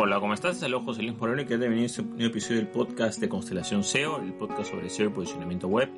[0.00, 0.58] Hola, ¿cómo estás?
[0.58, 4.22] Saludos José Luis Moreno y que te este nuevo episodio del podcast de Constelación SEO,
[4.22, 5.90] el podcast sobre SEO y posicionamiento web.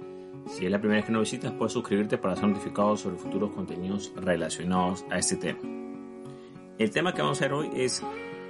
[0.49, 3.53] Si es la primera vez que nos visitas, puedes suscribirte para ser notificado sobre futuros
[3.53, 5.61] contenidos relacionados a este tema.
[6.79, 8.03] El tema que vamos a ver hoy es,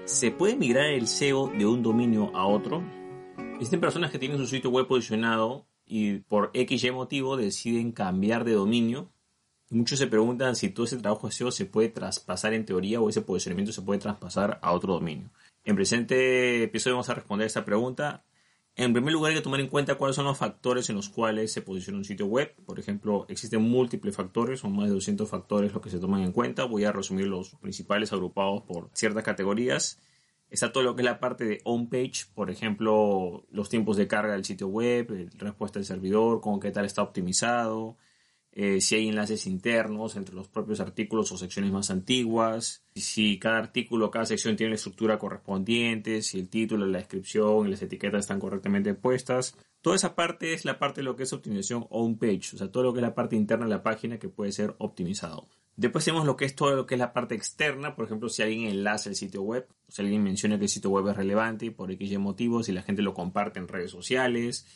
[0.04, 2.84] ¿se puede migrar el SEO de un dominio a otro?
[3.54, 8.52] Existen personas que tienen su sitio web posicionado y por X motivo deciden cambiar de
[8.52, 9.10] dominio
[9.72, 13.22] Muchos se preguntan si todo ese trabajo SEO se puede traspasar en teoría o ese
[13.22, 15.30] posicionamiento se puede traspasar a otro dominio.
[15.62, 18.24] En presente episodio vamos a responder esta pregunta.
[18.76, 21.52] En primer lugar hay que tomar en cuenta cuáles son los factores en los cuales
[21.52, 22.54] se posiciona un sitio web.
[22.64, 26.32] Por ejemplo, existen múltiples factores, son más de 200 factores los que se toman en
[26.32, 26.64] cuenta.
[26.64, 30.00] Voy a resumir los principales agrupados por ciertas categorías.
[30.48, 34.32] Está todo lo que es la parte de on-page, por ejemplo, los tiempos de carga
[34.32, 37.98] del sitio web, respuesta del servidor, con qué tal está optimizado,
[38.52, 43.58] eh, si hay enlaces internos entre los propios artículos o secciones más antiguas, si cada
[43.58, 48.20] artículo cada sección tiene la estructura correspondiente, si el título, la descripción y las etiquetas
[48.20, 49.56] están correctamente puestas.
[49.82, 52.82] Toda esa parte es la parte de lo que es optimización on-page, o sea, todo
[52.82, 55.46] lo que es la parte interna de la página que puede ser optimizado.
[55.76, 58.42] Después tenemos lo que es todo lo que es la parte externa, por ejemplo, si
[58.42, 61.70] alguien enlaza el sitio web, o si alguien menciona que el sitio web es relevante
[61.70, 64.66] por X motivos, si la gente lo comparte en redes sociales,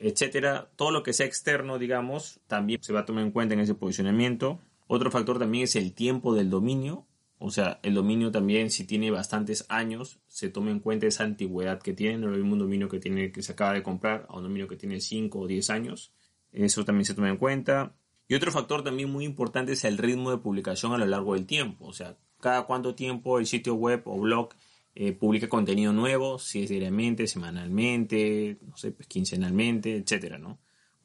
[0.00, 0.70] etcétera.
[0.76, 3.74] Todo lo que sea externo, digamos, también se va a tomar en cuenta en ese
[3.74, 4.60] posicionamiento.
[4.86, 7.06] Otro factor también es el tiempo del dominio.
[7.38, 11.80] O sea, el dominio también, si tiene bastantes años, se toma en cuenta esa antigüedad
[11.80, 12.18] que tiene.
[12.18, 14.68] No lo mismo un dominio que, tiene, que se acaba de comprar a un dominio
[14.68, 16.12] que tiene 5 o 10 años.
[16.52, 17.94] Eso también se toma en cuenta.
[18.28, 21.46] Y otro factor también muy importante es el ritmo de publicación a lo largo del
[21.46, 21.86] tiempo.
[21.86, 24.50] O sea, cada cuánto tiempo el sitio web o blog
[24.94, 30.58] eh, publica contenido nuevo, si es diariamente, semanalmente, no sé, pues quincenalmente, etcétera, ¿no?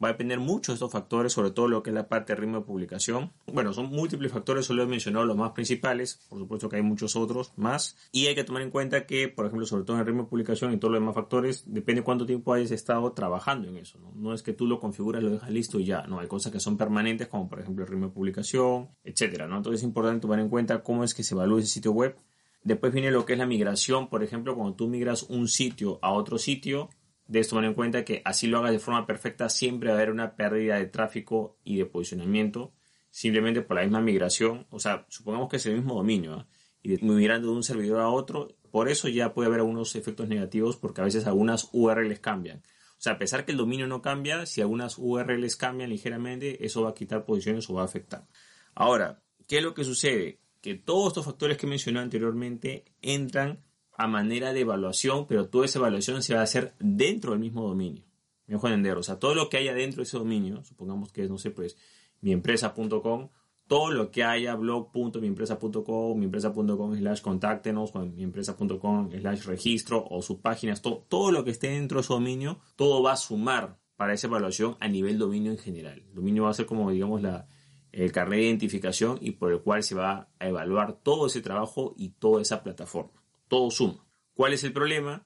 [0.04, 2.42] Va a depender mucho de estos factores, sobre todo lo que es la parte de
[2.42, 3.32] ritmo de publicación.
[3.48, 7.16] Bueno, son múltiples factores, solo he mencionado los más principales, por supuesto que hay muchos
[7.16, 7.96] otros más.
[8.12, 10.30] Y hay que tomar en cuenta que, por ejemplo, sobre todo en el ritmo de
[10.30, 13.98] publicación y todos los demás factores, depende cuánto tiempo hayas estado trabajando en eso.
[14.16, 14.34] ¿no?
[14.34, 16.06] es que tú lo configuras, lo dejas listo y ya.
[16.08, 19.56] No, hay cosas que son permanentes, como por ejemplo el ritmo de publicación, etcétera, ¿no?
[19.56, 22.18] Entonces es importante tomar en cuenta cómo es que se evalúa ese sitio web
[22.66, 26.12] Después viene lo que es la migración, por ejemplo, cuando tú migras un sitio a
[26.12, 26.90] otro sitio,
[27.28, 30.10] debes tomar en cuenta que así lo hagas de forma perfecta, siempre va a haber
[30.10, 32.74] una pérdida de tráfico y de posicionamiento,
[33.12, 34.66] simplemente por la misma migración.
[34.72, 36.48] O sea, supongamos que es el mismo dominio, ¿ah?
[36.82, 40.76] y migrando de un servidor a otro, por eso ya puede haber algunos efectos negativos,
[40.76, 42.64] porque a veces algunas URLs cambian.
[42.98, 46.82] O sea, a pesar que el dominio no cambia, si algunas URLs cambian ligeramente, eso
[46.82, 48.28] va a quitar posiciones o va a afectar.
[48.74, 50.40] Ahora, ¿qué es lo que sucede?
[50.66, 53.64] Que todos estos factores que mencioné anteriormente entran
[53.96, 57.68] a manera de evaluación, pero toda esa evaluación se va a hacer dentro del mismo
[57.68, 58.04] dominio.
[58.48, 61.24] Me dejo entender, o sea, todo lo que haya dentro de ese dominio, supongamos que
[61.24, 61.78] es, no sé, pues,
[62.22, 63.30] miempresa.com,
[63.68, 71.06] todo lo que haya blog.miempresa.com, miempresa.com slash contáctenos, miempresa.com slash registro o sus páginas, todo,
[71.08, 74.78] todo lo que esté dentro de ese dominio, todo va a sumar para esa evaluación
[74.80, 76.04] a nivel dominio en general.
[76.08, 77.48] El dominio va a ser como, digamos, la,
[77.96, 81.96] el carnet de identificación y por el cual se va a evaluar todo ese trabajo
[81.98, 83.24] y toda esa plataforma.
[83.48, 84.06] Todo suma.
[84.34, 85.26] ¿Cuál es el problema?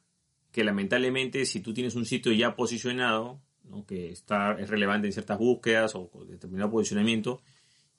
[0.51, 3.41] Que lamentablemente si tú tienes un sitio ya posicionado,
[3.87, 7.41] que está, es relevante en ciertas búsquedas o con determinado posicionamiento,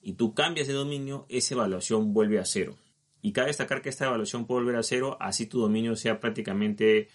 [0.01, 2.77] y tú cambias de dominio, esa evaluación vuelve a cero.
[3.23, 7.09] Y cabe destacar que esta evaluación puede volver a cero, así tu dominio sea prácticamente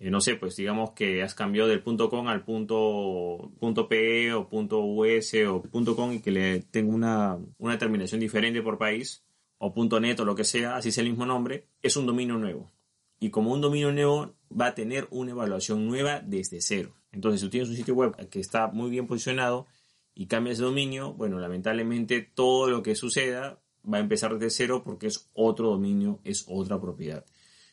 [0.00, 5.34] eh, no sé, pues digamos que has cambiado del punto .com al .pe o .us
[5.48, 9.24] o punto .com y que le tenga una, una terminación diferente por país
[9.58, 12.36] o punto .net o lo que sea, así sea el mismo nombre, es un dominio
[12.36, 12.70] nuevo.
[13.18, 16.94] Y como un dominio nuevo va a tener una evaluación nueva desde cero.
[17.10, 19.66] Entonces, si tú tienes un sitio web que está muy bien posicionado
[20.14, 23.60] y cambias de dominio, bueno, lamentablemente todo lo que suceda
[23.92, 27.24] va a empezar desde cero porque es otro dominio, es otra propiedad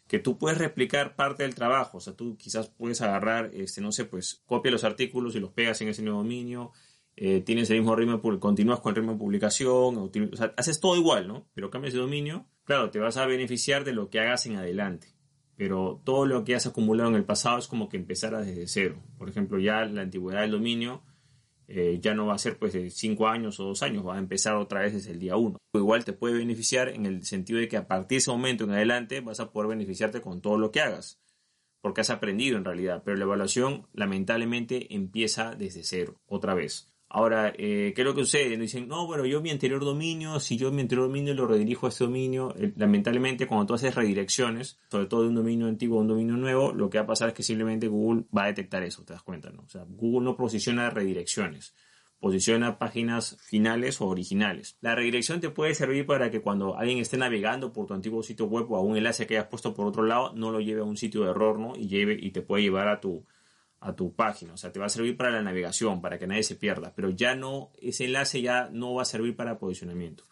[0.07, 1.97] que tú puedes replicar parte del trabajo.
[1.97, 5.51] O sea, tú quizás puedes agarrar, este, no sé, pues copia los artículos y los
[5.51, 6.71] pegas en ese nuevo dominio.
[7.15, 10.97] Eh, tienes el mismo ritmo, continúas con el ritmo de publicación, o, sea, haces todo
[10.97, 11.47] igual, ¿no?
[11.53, 15.15] Pero cambias de dominio, claro, te vas a beneficiar de lo que hagas en adelante.
[15.55, 19.01] Pero todo lo que has acumulado en el pasado es como que empezara desde cero.
[19.17, 21.03] Por ejemplo, ya la antigüedad del dominio
[21.67, 24.19] eh, ya no va a ser pues de 5 años o 2 años, va a
[24.19, 25.57] empezar otra vez desde el día 1.
[25.73, 28.71] Igual te puede beneficiar en el sentido de que a partir de ese momento en
[28.71, 31.19] adelante vas a poder beneficiarte con todo lo que hagas,
[31.81, 36.94] porque has aprendido en realidad, pero la evaluación lamentablemente empieza desde cero, otra vez.
[37.07, 38.57] Ahora, eh, ¿qué es lo que sucede?
[38.57, 41.89] Dicen, no, bueno, yo mi anterior dominio, si yo mi anterior dominio lo redirijo a
[41.89, 46.01] este dominio, eh, lamentablemente cuando tú haces redirecciones, sobre todo de un dominio antiguo a
[46.01, 48.83] un dominio nuevo, lo que va a pasar es que simplemente Google va a detectar
[48.83, 49.61] eso, te das cuenta, ¿no?
[49.61, 51.75] O sea, Google no posiciona redirecciones,
[52.19, 54.77] posiciona páginas finales o originales.
[54.81, 58.47] La redirección te puede servir para que cuando alguien esté navegando por tu antiguo sitio
[58.47, 60.85] web o a un enlace que hayas puesto por otro lado, no lo lleve a
[60.85, 61.75] un sitio de error, ¿no?
[61.77, 63.25] Y lleve y te puede llevar a tu
[63.85, 64.53] a tu página.
[64.53, 66.93] O sea, te va a servir para la navegación, para que nadie se pierda.
[66.95, 70.23] Pero ya no, ese enlace ya no va a servir para posicionamiento.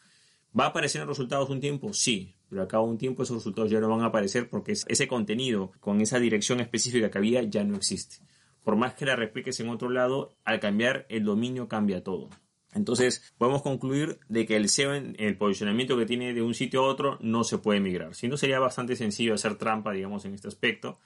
[0.59, 1.93] ¿Va a aparecer en resultados un tiempo?
[1.93, 5.07] Sí, pero a cabo un tiempo esos resultados ya no van a aparecer porque ese
[5.07, 8.17] contenido con esa dirección específica que había ya no existe.
[8.63, 12.29] Por más que la repliques en otro lado, al cambiar el dominio cambia todo.
[12.73, 16.87] Entonces, podemos concluir de que el SEO, el posicionamiento que tiene de un sitio a
[16.87, 18.15] otro, no se puede migrar.
[18.15, 20.99] Si no, sería bastante sencillo hacer trampa, digamos, en este aspecto.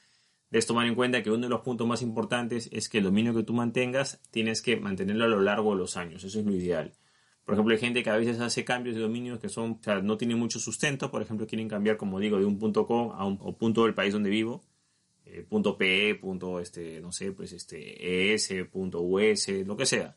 [0.50, 3.34] Debes tomar en cuenta que uno de los puntos más importantes es que el dominio
[3.34, 6.24] que tú mantengas tienes que mantenerlo a lo largo de los años.
[6.24, 6.94] Eso es lo ideal.
[7.44, 10.02] Por ejemplo, hay gente que a veces hace cambios de dominios que son, o sea,
[10.02, 11.12] no tienen mucho sustento.
[11.12, 14.14] Por ejemplo, quieren cambiar, como digo, de un punto .com a un punto del país
[14.14, 14.64] donde vivo.
[15.26, 16.20] Eh, punto .pe,
[16.62, 20.16] este, no sé, pues este, es, us, lo que sea.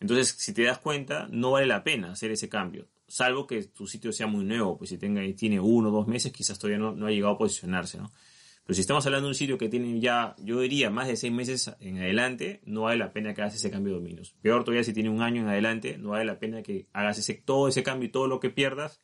[0.00, 2.88] Entonces, si te das cuenta, no vale la pena hacer ese cambio.
[3.06, 6.32] Salvo que tu sitio sea muy nuevo, pues si tenga, tiene uno o dos meses,
[6.32, 8.10] quizás todavía no ha llegado a posicionarse, ¿no?
[8.70, 11.32] Pero si estamos hablando de un sitio que tiene ya, yo diría, más de seis
[11.32, 14.36] meses en adelante, no vale la pena que hagas ese cambio de dominios.
[14.42, 17.34] Peor todavía si tiene un año en adelante, no vale la pena que hagas ese,
[17.34, 19.00] todo ese cambio y todo lo que pierdas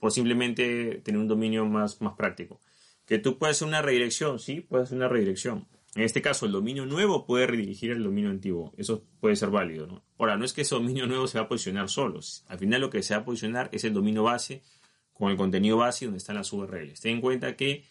[0.00, 2.60] por simplemente tener un dominio más, más práctico.
[3.04, 5.68] Que tú puedes hacer una redirección, sí, puedes hacer una redirección.
[5.94, 8.74] En este caso, el dominio nuevo puede redirigir el dominio antiguo.
[8.76, 10.02] Eso puede ser válido, ¿no?
[10.18, 12.18] Ahora, no es que ese dominio nuevo se va a posicionar solo.
[12.48, 14.64] Al final lo que se va a posicionar es el dominio base
[15.12, 17.00] con el contenido base donde están las URLs.
[17.00, 17.84] Ten en cuenta que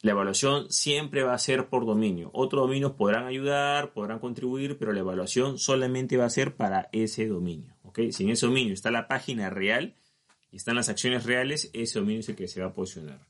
[0.00, 2.30] la evaluación siempre va a ser por dominio.
[2.32, 7.26] Otros dominios podrán ayudar, podrán contribuir, pero la evaluación solamente va a ser para ese
[7.26, 7.74] dominio.
[8.10, 9.96] Si en ese dominio está la página real
[10.52, 13.26] y están las acciones reales, ese dominio es el que se va a posicionar.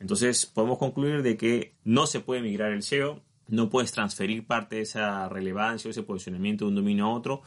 [0.00, 4.76] Entonces podemos concluir de que no se puede migrar el SEO, no puedes transferir parte
[4.76, 7.42] de esa relevancia o ese posicionamiento de un dominio a otro,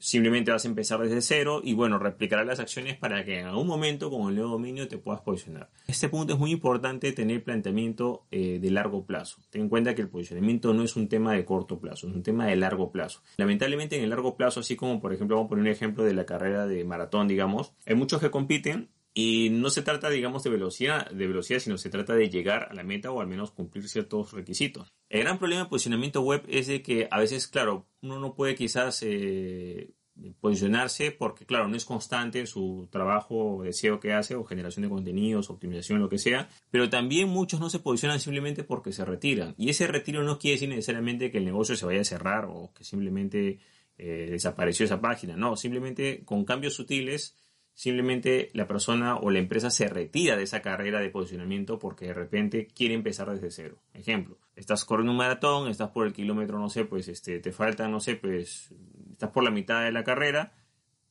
[0.00, 3.66] Simplemente vas a empezar desde cero y bueno, replicarás las acciones para que en algún
[3.66, 5.70] momento con el nuevo dominio te puedas posicionar.
[5.86, 9.38] Este punto es muy importante tener planteamiento eh, de largo plazo.
[9.50, 12.22] Ten en cuenta que el posicionamiento no es un tema de corto plazo, es un
[12.22, 13.22] tema de largo plazo.
[13.36, 16.14] Lamentablemente en el largo plazo, así como por ejemplo vamos a poner un ejemplo de
[16.14, 20.50] la carrera de maratón, digamos, hay muchos que compiten y no se trata, digamos, de
[20.50, 23.88] velocidad, de velocidad, sino se trata de llegar a la meta o al menos cumplir
[23.88, 24.92] ciertos requisitos.
[25.08, 28.54] El gran problema de posicionamiento web es de que a veces, claro, uno no puede
[28.54, 29.94] quizás eh,
[30.38, 34.90] posicionarse porque, claro, no es constante su trabajo de SEO que hace o generación de
[34.90, 39.54] contenidos, optimización, lo que sea, pero también muchos no se posicionan simplemente porque se retiran.
[39.56, 42.70] Y ese retiro no quiere decir necesariamente que el negocio se vaya a cerrar o
[42.74, 43.60] que simplemente
[43.96, 45.38] eh, desapareció esa página.
[45.38, 47.34] No, simplemente con cambios sutiles
[47.76, 52.14] Simplemente la persona o la empresa se retira de esa carrera de posicionamiento porque de
[52.14, 53.82] repente quiere empezar desde cero.
[53.92, 57.86] Ejemplo, estás corriendo un maratón, estás por el kilómetro, no sé, pues este, te falta,
[57.86, 58.72] no sé, pues
[59.12, 60.54] estás por la mitad de la carrera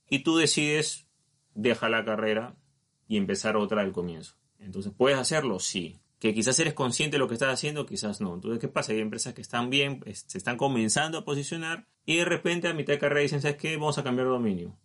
[0.09, 1.07] y tú decides
[1.53, 2.55] dejar la carrera
[3.07, 4.33] y empezar otra al comienzo.
[4.57, 5.59] Entonces, ¿puedes hacerlo?
[5.59, 5.99] Sí.
[6.17, 8.33] Que quizás eres consciente de lo que estás haciendo, quizás no.
[8.33, 8.91] Entonces, ¿qué pasa?
[8.91, 12.93] Hay empresas que están bien, se están comenzando a posicionar y de repente a mitad
[12.93, 13.77] de carrera dicen, ¿sabes qué?
[13.77, 14.75] Vamos a cambiar dominio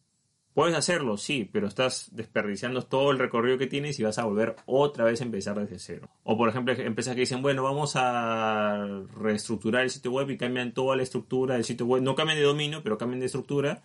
[0.53, 4.57] Puedes hacerlo, sí, pero estás desperdiciando todo el recorrido que tienes y vas a volver
[4.67, 6.11] otra vez a empezar desde cero.
[6.25, 8.85] O por ejemplo, empresas que dicen, bueno, vamos a
[9.17, 12.03] reestructurar el sitio web y cambian toda la estructura del sitio web.
[12.03, 13.83] No cambian de dominio, pero cambian de estructura.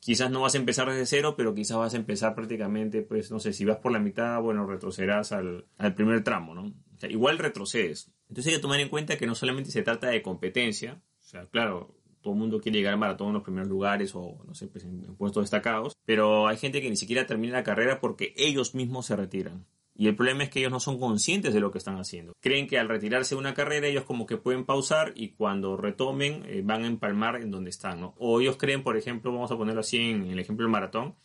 [0.00, 3.38] Quizás no vas a empezar desde cero, pero quizás vas a empezar prácticamente, pues, no
[3.38, 6.62] sé, si vas por la mitad, bueno, retrocederás al, al primer tramo, ¿no?
[6.62, 8.10] O sea, igual retrocedes.
[8.28, 11.46] Entonces hay que tomar en cuenta que no solamente se trata de competencia, o sea,
[11.46, 14.66] claro, todo el mundo quiere llegar al maratón en los primeros lugares o, no sé,
[14.68, 18.74] pues en, puestos destacados, pero hay gente que ni siquiera termina la carrera porque ellos
[18.74, 19.66] mismos se retiran.
[20.00, 22.32] Y el problema es que ellos no son conscientes de lo que están haciendo.
[22.40, 26.42] Creen que al retirarse de una carrera ellos como que pueden pausar y cuando retomen
[26.46, 28.14] eh, van a empalmar en donde están, ¿no?
[28.16, 31.16] O ellos creen, por ejemplo, vamos a ponerlo así en, el ejemplo del maratón,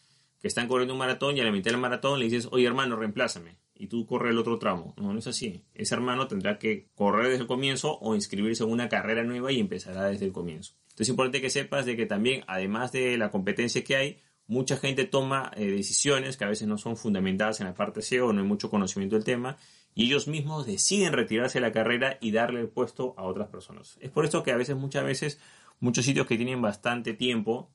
[0.42, 2.98] que están corriendo un maratón y a la mitad del maratón le dices, oye hermano,
[2.98, 3.56] reemplázame.
[3.76, 4.94] Y tú corres el otro tramo.
[4.98, 5.64] No, no es así.
[5.74, 9.60] Ese hermano tendrá que correr desde el comienzo o inscribirse en una carrera nueva y
[9.62, 10.74] empezará desde el comienzo.
[10.96, 14.78] Entonces es importante que sepas de que también, además de la competencia que hay, mucha
[14.78, 18.42] gente toma eh, decisiones que a veces no son fundamentadas en la parte SEO, no
[18.42, 19.58] hay mucho conocimiento del tema,
[19.94, 23.98] y ellos mismos deciden retirarse de la carrera y darle el puesto a otras personas.
[24.02, 25.40] Es por esto que a veces, muchas veces,
[25.80, 27.70] Muchos sitios que tienen bastante tiempo,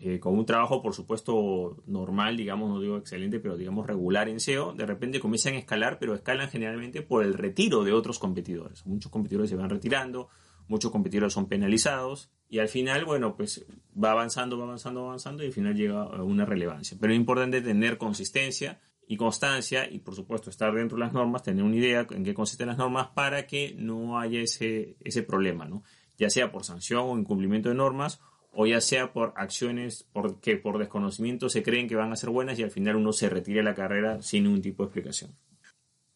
[0.00, 4.40] eh, con un trabajo por supuesto normal, digamos, no digo excelente, pero digamos regular en
[4.40, 8.84] SEO, de repente comienzan a escalar, pero escalan generalmente por el retiro de otros competidores.
[8.86, 10.28] Muchos competidores se van retirando,
[10.68, 13.66] muchos competidores son penalizados y al final, bueno, pues
[14.02, 16.96] va avanzando, va avanzando, va avanzando y al final llega a una relevancia.
[17.00, 21.42] Pero es importante tener consistencia y constancia y por supuesto estar dentro de las normas,
[21.42, 25.66] tener una idea en qué consisten las normas para que no haya ese, ese problema,
[25.66, 25.82] ¿no?
[26.18, 28.20] Ya sea por sanción o incumplimiento de normas
[28.52, 32.58] o ya sea por acciones porque por desconocimiento se creen que van a ser buenas
[32.58, 35.36] y al final uno se retire de la carrera sin ningún tipo de explicación.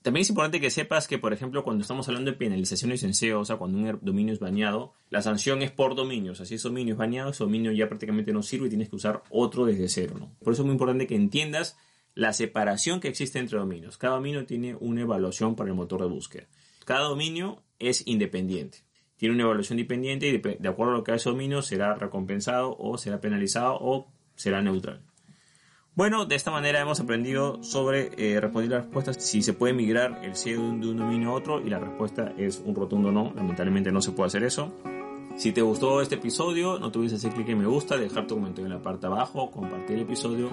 [0.02, 3.40] También es importante que sepas que, por ejemplo, cuando estamos hablando de penalizaciones en SEO,
[3.40, 6.32] o sea, cuando un dominio es baneado, la sanción es por dominio.
[6.32, 8.88] O sea, si ese dominio es baneado, ese dominio ya prácticamente no sirve y tienes
[8.88, 10.30] que usar otro desde cero.
[10.42, 11.76] Por eso es muy importante que entiendas
[12.14, 13.96] la separación que existe entre dominios.
[13.96, 16.46] Cada dominio tiene una evaluación para el motor de búsqueda.
[16.84, 18.78] Cada dominio es independiente.
[19.16, 22.76] Tiene una evaluación independiente y de, acuerdo a lo que haga ese dominio será recompensado
[22.76, 25.00] o será penalizado o será neutral.
[25.94, 30.20] Bueno, de esta manera hemos aprendido sobre eh, responder las respuestas, si se puede migrar
[30.24, 33.92] el SEO de un, dominio a otro y la respuesta es un rotundo no, lamentablemente
[33.92, 34.72] no se puede hacer eso.
[35.36, 38.36] Si te gustó este episodio, no te olvides hacer clic en me gusta, dejar tu
[38.36, 40.48] comentario en la parte abajo, compartir el episodio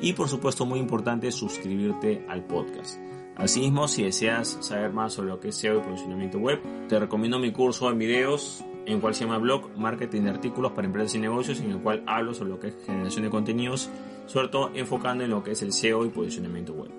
[0.00, 3.00] y por supuesto muy importante suscribirte al podcast.
[3.34, 7.40] Asimismo, si deseas saber más sobre lo que es SEO y posicionamiento web, te recomiendo
[7.40, 11.18] mi curso en videos en cual se llama Blog Marketing de Artículos para Empresas y
[11.18, 13.90] Negocios, en el cual hablo sobre lo que es generación de contenidos,
[14.26, 16.90] sobre todo enfocando en lo que es el SEO y posicionamiento web.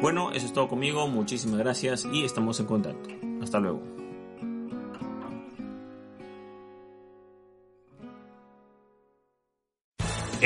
[0.00, 3.10] Bueno, eso es todo conmigo, muchísimas gracias y estamos en contacto.
[3.42, 4.07] Hasta luego.